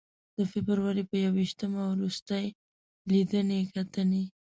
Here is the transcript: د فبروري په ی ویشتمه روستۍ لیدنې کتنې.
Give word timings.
د 0.37 0.37
فبروري 0.51 1.03
په 1.09 1.15
ی 1.23 1.27
ویشتمه 1.35 1.83
روستۍ 2.01 2.45
لیدنې 3.11 3.59
کتنې. 3.73 4.23